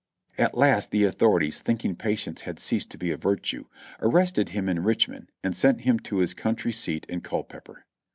[0.35, 3.65] .\t last the authorities, thinking patience had ceased to be a virtue,
[3.99, 7.85] arrested him in Richmond and sent him to his country seat in Cul peper.